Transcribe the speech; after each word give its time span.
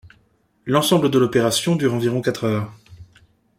L'ensemble 0.65 1.11
de 1.11 1.19
l'opération 1.19 1.75
dure 1.75 1.93
environ 1.93 2.23
quatre 2.23 2.45
heures. 2.45 2.73